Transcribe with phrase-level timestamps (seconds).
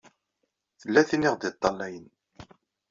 [0.79, 2.07] Tella tin i ɣ-d-iṭṭalayen.